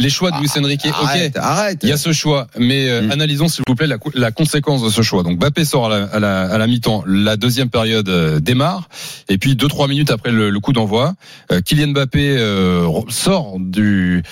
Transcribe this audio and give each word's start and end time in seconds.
Les 0.00 0.10
choix 0.10 0.30
de 0.30 0.38
Luis 0.38 0.48
Enrique, 0.58 0.86
Arrête, 0.86 1.36
ok. 1.36 1.42
arrête. 1.42 1.78
Il 1.82 1.88
y 1.88 1.92
a 1.92 1.96
ce 1.96 2.12
choix, 2.12 2.46
mais 2.58 2.88
euh, 2.88 3.02
Mm. 3.02 3.10
analysons 3.12 3.48
s'il 3.48 3.62
vous 3.66 3.74
plaît 3.74 3.86
la, 3.86 3.98
la 4.14 4.30
conséquence 4.30 4.82
de 4.82 4.88
ce 4.90 5.02
choix. 5.02 5.22
Donc 5.22 5.38
Bappé 5.38 5.64
sort 5.64 5.86
à 5.86 5.88
la, 6.00 6.04
à 6.06 6.18
la, 6.18 6.40
à 6.52 6.58
la 6.58 6.66
mi-temps, 6.66 7.04
la 7.06 7.36
deuxième 7.36 7.68
période 7.68 8.08
euh, 8.08 8.40
démarre, 8.40 8.88
et 9.28 9.36
puis 9.38 9.54
deux 9.56 9.68
trois 9.68 9.88
minutes 9.88 10.10
après 10.10 10.32
le, 10.32 10.50
le 10.50 10.60
coup 10.60 10.72
d'envoi, 10.72 11.14
euh, 11.52 11.60
Kylian 11.60 11.88
Mbappé 11.88 12.36
euh, 12.38 12.88
sort 13.08 13.56
du, 13.58 14.22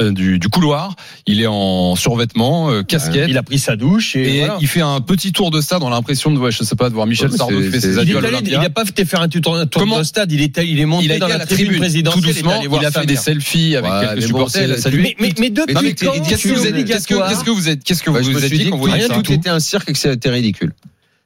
euh, 0.00 0.10
du 0.12 0.38
du 0.38 0.48
couloir. 0.48 0.94
Il 1.26 1.40
est 1.40 1.46
en 1.46 1.96
survêtement, 1.96 2.70
euh, 2.70 2.82
casquette. 2.82 3.26
Il 3.28 3.38
a 3.38 3.42
pris 3.42 3.58
sa 3.58 3.76
douche 3.76 4.16
et, 4.16 4.36
et 4.36 4.38
voilà. 4.40 4.58
il 4.60 4.66
fait 4.68 4.80
un 4.82 5.00
petit 5.00 5.32
tour 5.32 5.50
de 5.50 5.60
stade. 5.60 5.82
On 5.82 5.86
a 5.88 5.90
l'impression 5.90 6.30
de, 6.30 6.38
ouais, 6.38 6.50
je 6.52 6.62
sais 6.64 6.76
pas, 6.76 6.88
de 6.90 6.94
voir 6.94 7.06
Michel 7.06 7.30
Ouais, 7.30 7.36
Sardou 7.38 7.62
fait 7.70 7.80
ses 7.80 7.98
adieux 7.98 8.18
à 8.18 8.20
l'Olympia. 8.20 8.58
il 8.58 8.62
n'a 8.62 8.70
pas 8.70 8.84
fait 8.84 9.04
faire 9.04 9.20
un 9.22 9.28
tour, 9.28 9.56
un 9.56 9.66
tour 9.66 9.80
Comment 9.80 9.98
de 9.98 10.04
stade, 10.04 10.30
il 10.32 10.42
est, 10.42 10.56
il 10.64 10.78
est 10.80 10.84
monté 10.86 11.04
Il 11.06 11.12
a 11.12 11.18
dans 11.18 11.28
la, 11.28 11.38
la 11.38 11.46
tribune, 11.46 11.64
tribune, 11.66 11.74
tout 11.76 11.80
présidentielle, 11.80 12.24
il 12.24 12.30
est 12.30 12.42
doucement. 12.42 12.78
Il 12.80 12.86
a 12.86 12.90
fait 12.90 13.06
des 13.06 13.16
selfies 13.16 13.76
avec 13.76 13.90
Ouais, 13.90 14.00
quelques 14.08 14.22
supporters. 14.26 14.78
Mais, 15.18 15.28
mais, 15.28 15.34
mais 15.38 15.50
depuis 15.50 15.74
Non, 15.74 15.80
mais 15.82 15.94
quand 15.94 16.12
qu'est-ce 16.12 16.48
que 16.48 16.54
vous 16.54 16.66
êtes, 16.66 16.84
qu'est-ce 16.84 17.06
que, 17.06 17.14
obligatoire 17.14 17.28
qu'est-ce 17.28 17.44
que 17.44 17.50
vous 17.50 17.68
êtes, 17.68 17.84
qu'est-ce 17.84 18.02
que 18.02 18.10
vous 18.10 18.16
vous 18.18 18.44
êtes 18.44 18.48
suis 18.48 18.58
dit 18.58 18.70
rien, 18.72 19.08
ça 19.08 19.14
tout 19.14 19.32
était 19.32 19.50
un 19.50 19.60
cirque 19.60 19.88
et 19.90 19.92
que 19.92 19.98
c'était 19.98 20.30
ridicule. 20.30 20.72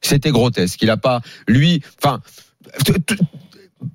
C'était 0.00 0.30
grotesque. 0.30 0.80
Il 0.82 0.90
a 0.90 0.96
pas, 0.96 1.20
lui, 1.46 1.82
enfin, 2.02 2.20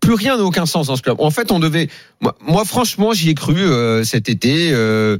plus 0.01 0.13
rien 0.13 0.37
n'a 0.37 0.43
aucun 0.43 0.65
sens 0.65 0.87
dans 0.87 0.95
ce 0.95 1.01
club. 1.01 1.17
En 1.19 1.31
fait, 1.31 1.51
on 1.51 1.59
devait, 1.59 1.89
moi, 2.21 2.35
moi, 2.41 2.65
franchement, 2.65 3.13
j'y 3.13 3.29
ai 3.29 3.33
cru 3.35 3.55
euh, 3.57 4.03
cet 4.03 4.29
été. 4.29 4.71
Euh, 4.71 5.17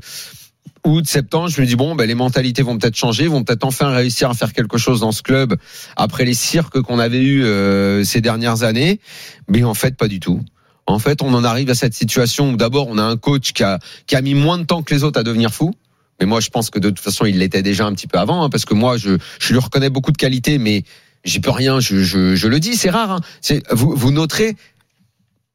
août, 0.85 1.07
septembre, 1.07 1.49
je 1.49 1.61
me 1.61 1.65
dis 1.65 1.75
bon, 1.75 1.95
ben, 1.95 2.05
les 2.05 2.15
mentalités 2.15 2.61
vont 2.61 2.77
peut-être 2.77 2.95
changer, 2.95 3.27
vont 3.27 3.43
peut-être 3.43 3.63
enfin 3.63 3.89
réussir 3.89 4.29
à 4.29 4.33
faire 4.33 4.53
quelque 4.53 4.77
chose 4.77 4.99
dans 4.99 5.11
ce 5.11 5.21
club 5.21 5.55
après 5.95 6.25
les 6.25 6.33
cirques 6.33 6.81
qu'on 6.81 6.99
avait 6.99 7.21
eu 7.21 7.43
euh, 7.43 8.03
ces 8.03 8.21
dernières 8.21 8.63
années. 8.63 8.99
Mais 9.47 9.63
en 9.63 9.73
fait, 9.73 9.95
pas 9.95 10.07
du 10.07 10.19
tout. 10.19 10.41
En 10.85 10.99
fait, 10.99 11.21
on 11.21 11.33
en 11.33 11.43
arrive 11.43 11.69
à 11.69 11.75
cette 11.75 11.93
situation 11.93 12.51
où 12.51 12.57
d'abord 12.57 12.87
on 12.87 12.97
a 12.97 13.03
un 13.03 13.17
coach 13.17 13.53
qui 13.53 13.63
a, 13.63 13.79
qui 14.05 14.15
a 14.15 14.21
mis 14.21 14.33
moins 14.33 14.57
de 14.57 14.63
temps 14.63 14.83
que 14.83 14.93
les 14.93 15.03
autres 15.03 15.19
à 15.19 15.23
devenir 15.23 15.53
fou. 15.53 15.73
Mais 16.19 16.25
moi, 16.25 16.39
je 16.39 16.49
pense 16.49 16.69
que 16.69 16.79
de 16.79 16.89
toute 16.89 16.99
façon, 16.99 17.25
il 17.25 17.39
l'était 17.39 17.63
déjà 17.63 17.85
un 17.85 17.93
petit 17.93 18.07
peu 18.07 18.19
avant, 18.19 18.43
hein, 18.43 18.49
parce 18.49 18.65
que 18.65 18.73
moi, 18.73 18.97
je, 18.97 19.17
je 19.39 19.53
lui 19.53 19.59
reconnais 19.59 19.89
beaucoup 19.89 20.11
de 20.11 20.17
qualités, 20.17 20.57
mais 20.57 20.83
j'y 21.23 21.39
peux 21.39 21.51
rien. 21.51 21.79
Je, 21.79 22.03
je, 22.03 22.35
je 22.35 22.47
le 22.47 22.59
dis, 22.59 22.75
c'est 22.75 22.89
rare. 22.89 23.11
Hein. 23.11 23.21
C'est, 23.41 23.63
vous, 23.71 23.95
vous 23.95 24.11
noterez, 24.11 24.55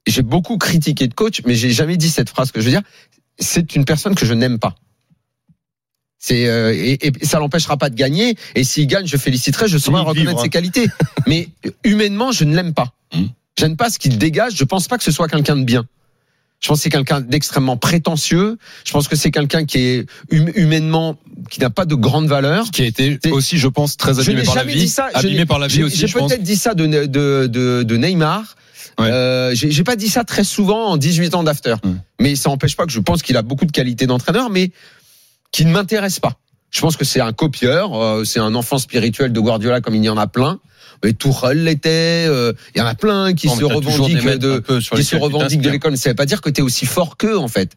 j'ai 0.07 0.23
beaucoup 0.23 0.57
critiqué 0.59 1.07
de 1.07 1.15
coach, 1.15 1.43
mais 1.47 1.55
j'ai 1.55 1.71
jamais 1.71 1.97
dit 1.97 2.11
cette 2.11 2.31
phrase 2.31 2.51
que 2.51 2.61
je 2.61 2.65
veux 2.65 2.71
dire. 2.71 2.83
C'est 3.39 3.77
une 3.77 3.85
personne 3.85 4.15
que 4.15 4.27
je 4.27 4.35
n'aime 4.35 4.59
pas. 4.59 4.75
C'est 6.19 6.49
euh, 6.49 6.75
et, 6.75 7.07
et 7.07 7.25
ça 7.25 7.39
l'empêchera 7.39 7.77
pas 7.77 7.91
de 7.91 7.95
gagner. 7.95 8.35
Et 8.57 8.65
s'il 8.65 8.89
gagne, 8.89 9.07
je 9.07 9.17
féliciterai. 9.17 9.69
Je 9.69 9.79
saurai 9.79 10.01
reconnaître 10.01 10.31
vivre, 10.31 10.41
hein. 10.41 10.43
ses 10.43 10.49
qualités. 10.49 10.89
Mais 11.29 11.49
humainement, 11.85 12.33
je 12.33 12.45
ne 12.45 12.57
l'aime 12.57 12.75
pas. 12.75 12.93
J'aime 13.59 13.77
pas 13.77 13.91
ce 13.91 13.99
qu'il 13.99 14.19
dégage. 14.19 14.55
Je 14.57 14.65
pense 14.65 14.89
pas 14.89 14.99
que 14.99 15.05
ce 15.05 15.11
soit 15.11 15.29
quelqu'un 15.29 15.57
de 15.57 15.65
bien. 15.65 15.85
Je 16.61 16.69
pense 16.69 16.79
que 16.79 16.83
c'est 16.85 16.91
quelqu'un 16.91 17.21
d'extrêmement 17.21 17.77
prétentieux. 17.77 18.59
Je 18.85 18.93
pense 18.93 19.07
que 19.07 19.15
c'est 19.17 19.31
quelqu'un 19.31 19.65
qui 19.65 19.79
est 19.79 20.07
hum- 20.33 20.51
humainement 20.57 21.17
qui 21.51 21.61
n'a 21.61 21.71
pas 21.71 21.85
de 21.85 21.95
grande 21.95 22.27
valeur. 22.27 22.71
qui 22.73 22.83
a 22.83 22.87
été 22.87 23.19
aussi, 23.31 23.59
je 23.59 23.69
pense, 23.69 23.97
très 23.97 24.19
abîmé 24.19 24.43
par 24.43 24.55
la 24.57 24.65
vie, 24.65 24.75
dit 24.81 24.89
ça. 24.89 25.09
Abîmé 25.15 25.47
par 25.47 25.59
la 25.59 25.69
vie 25.69 25.85
aussi, 25.85 25.99
J'ai 25.99 26.09
peut-être 26.13 26.43
dit 26.43 26.57
ça 26.57 26.75
de, 26.75 26.87
de, 26.87 27.47
de, 27.47 27.83
de 27.85 27.97
Neymar. 27.97 28.57
Ouais. 28.99 29.09
Euh, 29.09 29.55
j'ai 29.55 29.85
pas 29.85 29.95
dit 29.95 30.09
ça 30.09 30.25
très 30.25 30.43
souvent 30.43 30.87
en 30.89 30.97
18 30.97 31.35
ans 31.37 31.45
d'after. 31.45 31.77
Mais 32.21 32.35
ça 32.35 32.49
n'empêche 32.51 32.75
pas 32.77 32.87
que 32.87 32.93
je 32.93 32.99
pense 33.01 33.23
qu'il 33.23 33.37
a 33.37 33.43
beaucoup 33.43 33.65
de 33.65 33.71
qualités 33.73 34.07
d'entraîneur, 34.09 34.51
mais 34.51 34.73
qui 35.53 35.65
ne 35.65 35.71
m'intéresse 35.71 36.19
pas. 36.19 36.33
Je 36.71 36.81
pense 36.81 36.97
que 36.97 37.05
c'est 37.05 37.21
un 37.21 37.33
copieur, 37.33 37.95
euh, 37.95 38.25
c'est 38.25 38.41
un 38.41 38.55
enfant 38.55 38.79
spirituel 38.79 39.33
de 39.33 39.41
Guardiola 39.41 39.81
comme 39.81 39.95
il 39.95 40.05
y 40.05 40.09
en 40.09 40.19
a 40.19 40.27
plein. 40.27 40.61
Mais 41.05 41.13
Tourelle 41.13 41.65
l'était, 41.65 42.27
euh, 42.29 42.53
il 42.75 42.79
y 42.79 42.83
en 42.83 42.87
a 42.87 42.95
plein 42.95 43.33
qui 43.33 43.47
Non, 43.47 43.57
se 43.57 43.65
revendiquent 43.65 44.25
de, 44.39 44.59
qui 44.97 45.05
se 45.05 45.17
revendiquent 45.17 45.61
de 45.61 45.71
l'école. 45.71 45.93
Mais 45.93 45.97
ça 45.97 46.11
veut 46.11 46.17
pas 46.17 46.27
dire 46.27 46.41
que 46.41 46.51
tu 46.51 46.61
es 46.61 46.63
aussi 46.65 46.87
fort 46.87 47.17
qu'eux, 47.17 47.39
en 47.39 47.49
fait. 47.49 47.73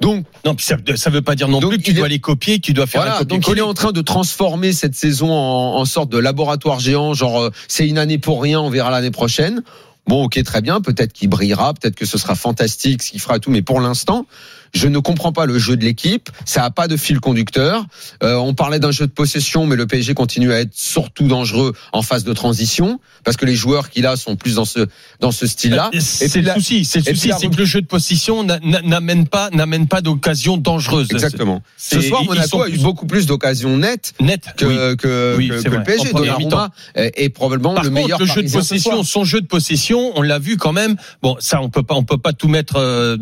Donc, 0.00 0.26
Non, 0.44 0.54
ça, 0.58 0.76
ça 0.96 1.10
veut 1.10 1.22
pas 1.22 1.34
dire 1.34 1.48
non 1.48 1.60
plus 1.60 1.78
que 1.78 1.82
tu 1.82 1.92
est- 1.92 1.94
dois 1.94 2.08
les 2.08 2.18
copier, 2.18 2.56
que 2.56 2.66
tu 2.66 2.72
dois 2.74 2.86
faire 2.86 3.02
voilà, 3.02 3.24
donc 3.24 3.46
il 3.48 3.56
est 3.58 3.60
en 3.62 3.72
train 3.72 3.92
de 3.92 4.00
transformer 4.02 4.72
cette 4.72 4.96
saison 4.96 5.30
en, 5.32 5.76
en 5.76 5.84
sorte 5.84 6.10
de 6.10 6.18
laboratoire 6.18 6.80
géant, 6.80 7.14
genre 7.14 7.40
euh, 7.40 7.50
c'est 7.68 7.86
une 7.88 7.98
année 7.98 8.18
pour 8.18 8.42
rien, 8.42 8.60
on 8.60 8.68
verra 8.68 8.90
l'année 8.90 9.12
prochaine. 9.12 9.62
Bon, 10.08 10.24
ok, 10.24 10.42
très 10.42 10.60
bien, 10.60 10.80
peut-être 10.80 11.12
qu'il 11.12 11.28
brillera, 11.28 11.74
peut-être 11.74 11.94
que 11.94 12.06
ce 12.06 12.18
sera 12.18 12.34
fantastique, 12.34 13.02
ce 13.02 13.12
qu'il 13.12 13.20
fera 13.20 13.38
tout, 13.38 13.50
mais 13.50 13.62
pour 13.62 13.80
l'instant, 13.80 14.26
je 14.74 14.88
ne 14.88 14.98
comprends 14.98 15.32
pas 15.32 15.46
le 15.46 15.58
jeu 15.58 15.76
de 15.76 15.84
l'équipe, 15.84 16.28
ça 16.44 16.64
a 16.64 16.70
pas 16.70 16.88
de 16.88 16.96
fil 16.96 17.20
conducteur. 17.20 17.84
Euh, 18.22 18.34
on 18.36 18.52
parlait 18.54 18.78
d'un 18.80 18.90
jeu 18.90 19.06
de 19.06 19.12
possession, 19.12 19.66
mais 19.66 19.76
le 19.76 19.86
PSG 19.86 20.14
continue 20.14 20.50
à 20.52 20.60
être 20.60 20.72
surtout 20.74 21.28
dangereux 21.28 21.74
en 21.92 22.02
phase 22.02 22.24
de 22.24 22.32
transition, 22.32 22.98
parce 23.22 23.36
que 23.36 23.44
les 23.44 23.54
joueurs 23.54 23.90
qu'il 23.90 24.06
a 24.06 24.16
sont 24.16 24.34
plus 24.34 24.54
dans 24.56 24.64
ce 24.64 24.86
dans 25.20 25.30
ce 25.30 25.46
style-là. 25.46 25.90
C'est 26.00 26.34
le 26.36 26.46
la- 26.46 26.54
souci, 26.54 26.84
c'est 26.86 27.06
le 27.06 27.14
souci, 27.14 27.30
c'est 27.38 27.48
que 27.48 27.56
le 27.56 27.64
jeu 27.66 27.80
de 27.82 27.86
possession 27.86 28.42
n'a- 28.44 28.58
n'a- 28.60 28.80
n'amène 28.82 29.28
pas, 29.28 29.50
n'amène 29.50 29.86
pas 29.88 30.00
d'occasion 30.00 30.56
dangereuse. 30.56 31.08
Exactement. 31.12 31.62
Ce 31.76 32.00
soir, 32.00 32.24
Monaco 32.24 32.62
a 32.62 32.68
eu 32.70 32.78
beaucoup 32.78 33.06
plus 33.06 33.26
d'occasions 33.26 33.76
nettes 33.76 34.14
Net. 34.20 34.42
que, 34.56 34.64
oui. 34.64 34.96
que, 34.96 35.34
Oui, 35.36 35.48
que- 35.48 35.68
le 35.68 35.82
PSG. 35.84 36.12
Donnarumma 36.12 36.70
est, 36.94 37.28
probablement 37.28 37.74
Par 37.74 37.84
le 37.84 37.90
contre, 37.90 38.02
meilleur 38.02 38.18
le 38.18 38.26
jeu 38.26 38.42
de 38.42 38.50
possession, 38.50 39.02
son 39.04 39.24
jeu 39.24 39.40
de 39.42 39.46
possession, 39.46 39.91
on 39.98 40.22
l'a 40.22 40.38
vu 40.38 40.56
quand 40.56 40.72
même. 40.72 40.96
Bon, 41.22 41.36
ça, 41.40 41.60
on 41.62 41.68
peut 41.70 41.82
pas, 41.82 41.94
on 41.94 42.04
peut 42.04 42.18
pas 42.18 42.32
tout 42.32 42.48
mettre 42.48 42.76
euh, 42.76 43.16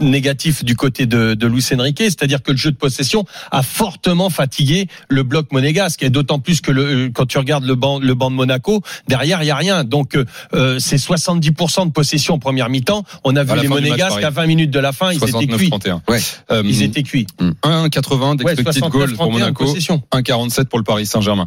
négatif 0.00 0.64
du 0.64 0.76
côté 0.76 1.06
de, 1.06 1.34
de 1.34 1.46
Luis 1.46 1.64
Enrique. 1.74 1.98
C'est-à-dire 2.00 2.42
que 2.42 2.52
le 2.52 2.56
jeu 2.56 2.70
de 2.70 2.76
possession 2.76 3.24
a 3.50 3.62
fortement 3.62 4.30
fatigué 4.30 4.88
le 5.08 5.22
bloc 5.22 5.52
monégasque, 5.52 6.02
et 6.02 6.10
d'autant 6.10 6.38
plus 6.38 6.60
que 6.60 6.70
le, 6.70 7.10
quand 7.12 7.26
tu 7.26 7.38
regardes 7.38 7.64
le 7.64 7.74
banc, 7.74 7.98
le 7.98 8.14
banc 8.14 8.30
de 8.30 8.36
Monaco, 8.36 8.82
derrière 9.08 9.42
il 9.42 9.46
y 9.46 9.50
a 9.50 9.56
rien. 9.56 9.84
Donc 9.84 10.16
euh, 10.54 10.78
c'est 10.78 10.96
70% 10.96 11.86
de 11.86 11.92
possession 11.92 12.34
en 12.34 12.38
première 12.38 12.68
mi-temps. 12.68 13.04
On 13.24 13.36
a 13.36 13.44
vu 13.44 13.54
les 13.60 13.68
match, 13.68 13.82
monégasques 13.82 14.22
à 14.22 14.30
20 14.30 14.46
minutes 14.46 14.70
de 14.70 14.80
la 14.80 14.92
fin, 14.92 15.12
ils 15.12 15.22
étaient 15.22 15.46
cuits. 15.46 15.70
69-31. 15.70 16.00
Ouais. 16.08 16.20
Euh, 16.50 16.62
Ils 16.64 16.82
étaient 16.82 17.02
cuits. 17.02 17.26
1,80 17.40 18.42
Ouais, 18.42 18.54
d'expected 18.54 18.82
goals 18.90 19.14
pour 19.14 19.26
69-31 19.26 19.28
de 19.28 19.32
Monaco, 19.32 19.64
possession. 19.64 20.02
1,47 20.12 20.64
pour 20.66 20.78
le 20.78 20.84
Paris 20.84 21.06
Saint-Germain. 21.06 21.46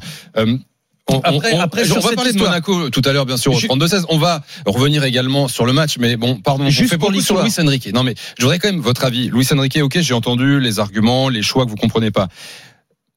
Euh, 1.09 1.15
on, 1.15 1.19
Après- 1.37 1.53
on- 1.53 1.59
après, 1.61 1.81
on 1.83 1.85
sur 1.85 2.01
va 2.01 2.11
parler 2.15 2.31
de 2.31 2.35
histoire. 2.37 2.51
Monaco 2.51 2.89
tout 2.89 3.01
à 3.05 3.11
l'heure, 3.13 3.25
bien 3.25 3.37
sûr, 3.37 3.53
au 3.53 3.59
Ju- 3.59 3.67
32-16. 3.67 4.05
On 4.09 4.17
va 4.17 4.43
revenir 4.65 5.03
également 5.03 5.47
sur 5.47 5.65
le 5.65 5.73
match, 5.73 5.97
mais 5.99 6.15
bon, 6.17 6.35
pardon, 6.37 6.65
on 6.65 6.69
Juste 6.69 6.91
fait 6.91 6.97
pour 6.97 7.09
beaucoup 7.11 7.23
sur. 7.23 7.41
Luis 7.41 7.53
Enrique. 7.59 7.89
Non, 7.93 8.03
mais 8.03 8.15
je 8.37 8.43
voudrais 8.43 8.59
quand 8.59 8.71
même 8.71 8.81
votre 8.81 9.03
avis. 9.05 9.29
Luis 9.29 9.47
Enrique, 9.51 9.79
ok, 9.81 9.99
j'ai 9.99 10.13
entendu 10.13 10.59
les 10.59 10.79
arguments, 10.79 11.29
les 11.29 11.41
choix 11.41 11.65
que 11.65 11.69
vous 11.71 11.75
comprenez 11.77 12.11
pas. 12.11 12.27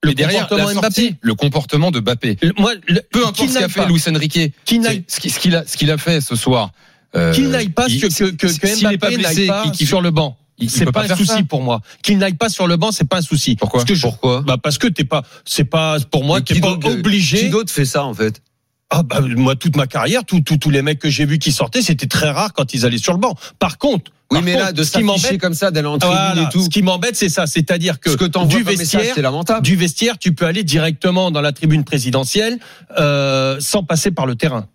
Le 0.04 0.08
mais 0.10 0.14
derrière, 0.14 0.48
comportement 0.48 0.68
la 0.68 0.74
sortie, 0.74 1.02
Mbappé. 1.10 1.16
le 1.20 1.34
comportement 1.34 1.90
de 1.92 2.00
Mbappé. 2.00 2.36
Le- 2.42 2.52
Moi, 2.58 2.72
le- 2.88 3.02
Peu 3.12 3.24
importe 3.26 3.48
ce 3.50 3.58
qu'a 3.58 3.68
fait 3.68 3.86
Luis 3.86 4.02
Enrique, 4.08 4.52
ce 4.66 5.20
qui- 5.20 5.30
ce 5.30 5.38
qu'il 5.38 5.54
a, 5.54 5.64
ce 5.66 5.76
qu'il 5.76 5.90
a 5.90 5.98
fait 5.98 6.20
ce 6.20 6.34
soir. 6.34 6.70
euh, 7.14 7.32
qu'il 7.34 7.50
n'aille 7.50 7.68
pas 7.68 7.86
que, 7.88 8.08
que, 8.08 8.30
que 8.30 8.80
Mbappé 8.80 9.16
n'aille 9.18 9.46
pas 9.46 9.64
sur 9.74 10.00
le 10.00 10.10
banc. 10.10 10.36
C'est 10.68 10.84
pas, 10.84 10.92
pas 11.06 11.12
un 11.12 11.16
souci 11.16 11.26
ça. 11.26 11.42
pour 11.48 11.62
moi. 11.62 11.80
Qu'il 12.02 12.18
n'aille 12.18 12.34
pas 12.34 12.48
sur 12.48 12.66
le 12.66 12.76
banc, 12.76 12.92
c'est 12.92 13.08
pas 13.08 13.18
un 13.18 13.22
souci. 13.22 13.56
Pourquoi 13.56 13.80
Parce 13.80 13.88
que 13.88 13.94
je- 13.94 14.02
Pourquoi 14.02 14.42
bah 14.42 14.56
parce 14.62 14.78
que 14.78 14.86
t'es 14.86 15.04
pas, 15.04 15.22
c'est 15.44 15.64
pas 15.64 15.96
pour 16.10 16.24
moi, 16.24 16.40
t'es 16.40 16.54
qui 16.54 16.60
pas 16.60 16.76
Qui 16.76 16.88
obligé. 16.88 17.48
d'autre 17.48 17.72
fait 17.72 17.84
ça, 17.84 18.04
en 18.04 18.14
fait? 18.14 18.40
Ah 18.90 19.02
bah 19.02 19.20
moi 19.22 19.56
toute 19.56 19.76
ma 19.76 19.86
carrière, 19.86 20.22
tous 20.26 20.70
les 20.70 20.82
mecs 20.82 20.98
que 20.98 21.08
j'ai 21.08 21.24
vus 21.24 21.38
qui 21.38 21.50
sortaient, 21.50 21.80
c'était 21.82 22.06
très 22.06 22.30
rare 22.30 22.52
quand 22.52 22.74
ils 22.74 22.84
allaient 22.84 22.98
sur 22.98 23.14
le 23.14 23.18
banc. 23.18 23.34
Par 23.58 23.78
contre, 23.78 24.10
Oui, 24.30 24.36
par 24.36 24.42
mais 24.42 24.52
contre, 24.52 24.64
là, 24.66 24.72
de 24.72 24.82
ce 24.82 24.90
qui 24.92 24.92
s'afficher 25.06 25.06
m'embête, 25.28 25.40
comme 25.40 25.54
ça, 25.54 25.70
d'aller 25.70 25.88
en 25.88 25.96
tribune 25.98 26.16
voilà, 26.18 26.42
et 26.42 26.48
tout. 26.52 26.62
ce 26.62 26.68
qui 26.68 26.82
m'embête, 26.82 27.16
c'est 27.16 27.30
ça, 27.30 27.46
c'est-à-dire 27.46 27.98
que 28.00 28.10
Ce 28.10 28.16
que 28.16 28.26
du 28.46 28.62
vestiaire, 28.62 29.18
lamentable. 29.18 29.62
du 29.64 29.76
vestiaire, 29.76 30.18
tu 30.18 30.34
peux 30.34 30.44
aller 30.44 30.62
directement 30.62 31.30
dans 31.30 31.40
la 31.40 31.52
tribune 31.52 31.84
présidentielle 31.84 32.58
euh, 32.98 33.56
sans 33.60 33.82
passer 33.82 34.10
par 34.10 34.26
le 34.26 34.34
terrain. 34.34 34.66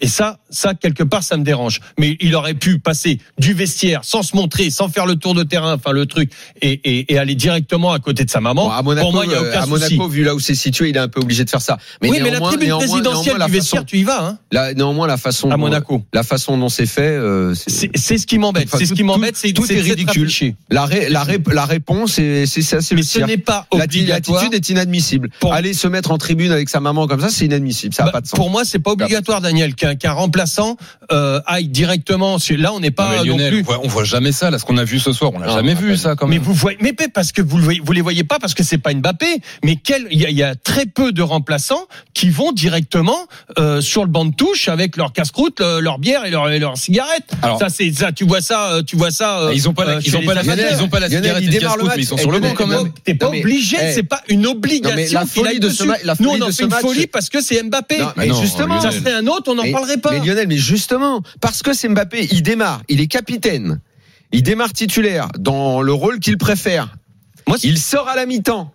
Et 0.00 0.08
ça, 0.08 0.38
ça 0.50 0.74
quelque 0.74 1.04
part, 1.04 1.22
ça 1.22 1.36
me 1.36 1.44
dérange. 1.44 1.80
Mais 1.98 2.16
il 2.20 2.34
aurait 2.34 2.54
pu 2.54 2.80
passer 2.80 3.18
du 3.38 3.52
vestiaire 3.54 4.00
sans 4.02 4.22
se 4.22 4.34
montrer, 4.34 4.68
sans 4.70 4.88
faire 4.88 5.06
le 5.06 5.14
tour 5.14 5.34
de 5.34 5.44
terrain, 5.44 5.74
enfin 5.74 5.92
le 5.92 6.06
truc, 6.06 6.32
et, 6.60 6.72
et, 6.72 7.12
et 7.12 7.18
aller 7.18 7.36
directement 7.36 7.92
à 7.92 8.00
côté 8.00 8.24
de 8.24 8.30
sa 8.30 8.40
maman. 8.40 8.64
Bon, 8.64 8.70
à 8.70 8.82
Monaco, 8.82 9.06
Pour 9.06 9.12
moi, 9.14 9.24
il 9.26 9.30
y 9.30 9.34
a 9.34 9.38
euh, 9.38 9.48
aucun 9.50 9.60
à 9.60 9.66
souci. 9.66 9.70
Monaco, 9.94 10.08
vu 10.08 10.24
là 10.24 10.34
où 10.34 10.40
c'est 10.40 10.56
situé, 10.56 10.88
il 10.88 10.96
est 10.96 11.00
un 11.00 11.06
peu 11.08 11.20
obligé 11.20 11.44
de 11.44 11.50
faire 11.50 11.60
ça. 11.62 11.78
oui, 12.02 12.18
mais 12.20 12.30
la 12.32 12.40
tribune 12.40 12.70
présidentielle 12.78 13.36
du 13.46 13.52
vestiaire, 13.52 13.82
façon- 13.82 13.84
tu 13.86 13.98
y 13.98 14.02
vas, 14.02 14.24
hein, 14.26 14.38
la- 14.50 14.74
néanmoins, 14.74 15.06
la 15.06 15.16
façon, 15.18 15.48
à 15.50 15.52
dont- 15.54 15.58
Monaco. 15.58 16.02
la 16.12 16.24
façon 16.24 16.58
dont 16.58 16.68
c'est 16.68 16.86
fait, 16.86 17.02
euh, 17.02 17.54
c'est- 17.54 18.18
ce 18.18 18.26
qui 18.26 18.38
m'embête. 18.38 18.64
Enfin, 18.66 18.78
C'est 18.78 18.86
ce 18.86 18.94
qui 18.94 19.04
m'embête, 19.04 19.36
c'est 19.36 19.52
tout 19.52 19.70
est 19.70 19.80
ridicule. 19.80 20.28
la, 20.70 20.84
ré- 20.84 21.10
la, 21.10 21.22
ré- 21.22 21.38
la 21.52 21.64
réponse, 21.64 22.14
c'est 22.14 22.46
ça, 22.46 22.80
c'est 22.80 22.96
Mais 22.96 23.02
le 23.02 23.06
ce 23.06 23.20
n'est 23.20 23.36
pas 23.36 23.66
obligatoire. 23.70 24.42
L'attitude 24.42 24.54
est 24.54 24.68
inadmissible. 24.70 25.28
Pour- 25.38 25.52
Aller 25.52 25.74
se 25.74 25.86
mettre 25.86 26.10
en 26.10 26.18
tribune 26.18 26.50
avec 26.50 26.68
sa 26.70 26.80
maman 26.80 27.06
comme 27.06 27.20
ça, 27.20 27.28
c'est 27.28 27.44
inadmissible. 27.44 27.94
Ça 27.94 28.02
n'a 28.02 28.06
Bah, 28.08 28.12
pas 28.14 28.20
de 28.22 28.26
sens. 28.26 28.36
Pour 28.36 28.50
moi, 28.50 28.64
c'est 28.64 28.78
pas 28.80 28.90
obligatoire, 28.92 29.40
Daniel, 29.40 29.74
qu'un 29.82 29.94
qu'un 29.96 30.12
remplaçant 30.12 30.76
euh, 31.10 31.40
aille 31.46 31.68
directement. 31.68 32.36
Là, 32.50 32.72
on 32.72 32.80
n'est 32.80 32.88
Non, 32.88 32.92
pas 32.92 33.10
mais 33.10 33.16
non 33.18 33.24
Lionel, 33.24 33.50
plus. 33.52 33.60
on, 33.60 33.64
voit, 33.64 33.80
on 33.84 33.88
voit 33.88 34.04
jamais 34.04 34.32
ça. 34.32 34.50
Là, 34.50 34.58
ce 34.58 34.64
qu'on 34.64 34.76
a 34.78 34.84
vu 34.84 34.98
ce 34.98 35.12
soir, 35.12 35.32
on 35.34 35.38
l'a 35.38 35.46
Non, 35.48 35.54
jamais 35.54 35.72
on 35.76 35.80
vu 35.80 35.96
ça 35.96 36.14
quand 36.16 36.26
Mais 36.26 36.36
même. 36.36 36.44
vous 36.44 36.52
voyez, 36.54 36.78
mais 36.80 36.92
pas 36.92 37.04
parce 37.12 37.32
que 37.32 37.42
vous 37.42 37.56
le 37.58 37.64
voyez, 37.64 37.80
vous 37.84 37.92
les 37.92 38.00
voyez 38.00 38.24
pas 38.24 38.38
parce 38.38 38.54
que 38.54 38.62
c'est 38.62 38.78
pas 38.78 38.94
Mbappé. 38.94 39.26
Mais 39.64 39.76
quel, 39.76 40.06
il 40.10 40.20
y 40.20 40.26
a, 40.26 40.30
il 40.30 40.36
y 40.36 40.42
a 40.42 40.54
très 40.54 40.86
peu 40.86 41.12
de 41.12 41.22
remplaçants 41.22 41.86
qui 42.14 42.30
vont 42.30 42.52
directement 42.52 43.26
euh, 43.58 43.80
sur 43.80 44.02
le 44.02 44.08
banc 44.10 44.24
de 44.24 44.34
touche 44.34 44.68
avec 44.68 44.96
leur 44.96 45.12
casse-croûte, 45.12 45.60
le- 45.60 45.80
leur 45.80 45.98
bière 45.98 46.24
et 46.24 46.30
leur, 46.30 46.48
et 46.50 46.58
leur 46.58 46.76
cigarette. 46.76 47.32
Alors- 47.42 47.58
ça, 47.58 47.68
c'est 47.68 47.90
ça. 47.92 48.12
Tu 48.12 48.24
vois 48.24 48.40
ça, 48.40 48.72
euh, 48.74 48.82
tu 48.82 48.96
vois 48.96 49.10
ça. 49.10 49.40
euh, 49.40 49.52
ils 49.54 49.68
ont 49.68 49.74
pas 49.74 49.84
la, 49.84 49.92
euh, 49.96 50.00
ils 50.04 50.16
ont 50.16 50.22
pas 50.22 50.34
la, 50.34 50.42
ils 50.42 50.82
ont 50.82 50.88
pas 50.88 51.00
la 51.00 51.08
cigarette 51.08 51.42
il 51.42 51.54
et 51.54 51.60
le 51.60 51.66
mais 51.68 51.82
ils 51.82 51.86
match. 51.86 52.02
sont 52.04 52.16
sur 52.16 52.30
le 52.30 52.38
banc 52.40 52.52
quand 52.54 52.66
même. 52.66 52.92
T'es 53.04 53.14
pas 53.14 53.26
Non, 53.26 53.32
mais, 53.32 53.40
obligé, 53.40 53.76
c'est 53.92 54.02
pas 54.02 54.20
une 54.28 54.46
obligation. 54.46 55.18
la 55.20 55.26
folie 55.26 55.58
de 55.60 55.68
ce 55.68 55.84
dessus. 55.84 55.88
ma- 55.88 55.96
la 56.04 56.14
Nous, 56.20 56.28
on 56.28 56.40
en 56.40 56.46
de 56.46 56.52
fait 56.52 56.64
une 56.64 56.68
match- 56.70 56.80
folie 56.82 57.06
parce 57.06 57.28
que 57.28 57.40
c'est 57.40 57.62
Mbappé. 57.62 57.98
Non, 57.98 58.12
mais 58.16 58.26
non, 58.26 58.40
justement. 58.40 58.80
ça 58.80 58.90
serait 58.92 59.12
un 59.14 59.26
autre, 59.26 59.50
on 59.50 59.54
n'en 59.54 59.62
Mais- 59.72 59.80
parlerait 59.80 59.98
pas. 59.98 60.12
Mais 60.12 60.20
Lionel, 60.24 60.48
mais 60.48 60.56
justement, 60.56 61.22
parce 61.40 61.62
que 61.62 61.72
c'est 61.72 61.88
Mbappé, 61.88 62.28
il 62.30 62.42
démarre, 62.42 62.82
il 62.88 63.00
est 63.00 63.06
capitaine, 63.06 63.80
il 64.32 64.42
démarre 64.42 64.72
titulaire 64.72 65.28
dans 65.38 65.82
le 65.82 65.92
rôle 65.92 66.20
qu'il 66.20 66.38
préfère. 66.38 66.94
Moi, 67.48 67.56
il 67.62 67.78
sort 67.78 68.08
à 68.08 68.16
la 68.16 68.26
mi-temps, 68.26 68.72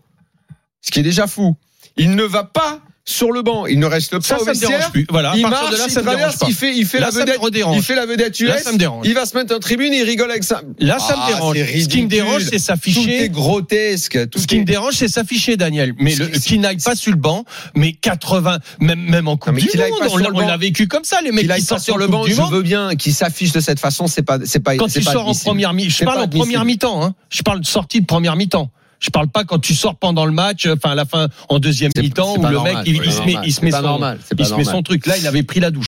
ce 0.81 0.91
qui 0.91 0.99
est 0.99 1.03
déjà 1.03 1.27
fou. 1.27 1.55
Il 1.95 2.15
ne 2.15 2.23
va 2.23 2.44
pas 2.44 2.81
sur 3.09 3.31
le 3.31 3.42
banc, 3.42 3.65
il 3.65 3.80
ne 3.80 3.86
reste 3.86 4.12
pas 4.12 4.21
ça, 4.21 4.36
au 4.36 4.39
ça 4.39 4.45
me 4.45 4.50
vestiaire. 4.51 4.69
dérange 4.77 4.92
plus. 4.92 5.07
Voilà. 5.09 5.31
Il 5.36 5.42
marche, 5.44 5.71
de 5.71 5.77
là, 5.77 5.83
il 5.88 5.92
ça 5.92 6.01
dérange 6.01 6.18
traverse, 6.18 6.38
il 6.50 6.54
fait, 6.54 6.75
il 6.75 6.86
fait 6.86 7.00
Là, 7.00 7.07
la 7.13 7.19
vedette, 7.19 7.39
il 7.74 7.81
fait 7.81 7.95
la 7.95 8.06
vedette 8.06 8.39
US. 8.42 8.48
Là, 8.50 8.57
ça 8.57 8.71
me 8.74 8.77
dérange. 8.77 9.07
Il 9.07 9.13
va 9.13 9.25
se 9.25 9.36
mettre 9.38 9.56
en 9.56 9.59
tribune 9.59 9.94
et 9.94 10.00
il 10.00 10.04
rigole 10.04 10.30
avec 10.30 10.44
ça. 10.44 10.62
Là, 10.80 11.00
ça 11.00 11.15
Ah, 11.18 11.21
me 11.30 11.33
dérange. 11.33 11.57
c'est 11.57 11.80
Ce 11.81 11.88
qui 11.88 12.01
me 12.01 12.07
dérange, 12.09 12.44
c'est 12.44 12.50
Tout 12.50 12.56
est 12.56 12.59
s'afficher. 12.59 13.30
grotesque. 13.30 14.30
Tout 14.30 14.39
Ce 14.39 14.45
qui 14.48 14.59
me 14.59 14.65
dérange, 14.65 14.95
c'est 14.95 15.07
s'afficher, 15.07 15.56
Daniel. 15.57 15.94
Mais 16.00 16.15
le, 16.15 16.27
qui- 16.27 16.59
n'aille 16.59 16.77
pas 16.77 16.95
sur 16.95 17.12
le 17.12 17.18
banc, 17.18 17.45
mais 17.75 17.94
80, 17.94 18.59
même, 18.81 19.00
même 19.00 19.27
en 19.30 19.38
Coupe 19.38 19.53
mais 19.53 19.62
du 19.62 19.68
Monde, 19.77 19.88
pas 20.00 20.07
on 20.10 20.36
on 20.36 20.39
l'a 20.48 20.57
vécu 20.57 20.88
comme 20.88 21.03
ça, 21.03 21.21
les 21.21 21.31
mecs 21.31 21.50
qui 21.50 21.62
sortent 21.62 21.81
sur 21.83 21.98
le 21.98 22.07
banc, 22.07 22.25
je 22.27 22.42
veux 22.42 22.62
bien 22.62 22.95
qu'il 22.95 23.13
s'affiche 23.13 23.51
de 23.53 23.60
cette 23.62 23.80
façon, 23.80 24.07
c'est 24.07 24.21
pas, 24.21 24.38
c'est 24.44 24.60
pas, 24.60 24.75
Quand 24.75 24.88
tu 24.88 25.01
sors 25.01 25.27
en 25.27 25.33
première 25.33 25.74
mi, 25.74 25.89
je 25.89 26.03
parle 26.03 26.19
en 26.24 26.27
première 26.27 26.65
mi-temps, 26.65 27.03
hein. 27.03 27.15
Je 27.30 27.42
parle 27.42 27.62
de 27.62 27.65
sortie 27.65 28.01
de 28.01 28.06
première 28.06 28.36
mi-temps. 28.36 28.69
Je 28.99 29.09
parle 29.09 29.27
pas 29.27 29.44
quand 29.44 29.59
tu 29.59 29.75
sors 29.75 29.95
pendant 29.95 30.25
le 30.25 30.31
match, 30.31 30.67
enfin 30.67 30.91
à 30.91 30.95
la 30.95 31.05
fin 31.05 31.27
en 31.49 31.59
deuxième 31.59 31.91
mi-temps 31.95 32.38
où 32.38 32.44
le 32.44 32.51
normal, 32.51 32.75
mec 32.77 32.88
il, 32.88 33.11
se 33.11 33.21
met, 33.21 33.35
il 33.45 33.53
se 33.53 33.63
met 33.63 33.71
son, 33.71 34.15
il 34.38 34.45
se 34.45 34.55
met 34.55 34.63
son 34.63 34.81
truc. 34.81 35.05
Là, 35.05 35.17
il 35.17 35.27
avait 35.27 35.44
pris 35.44 35.59
la 35.59 35.69
douche. 35.69 35.75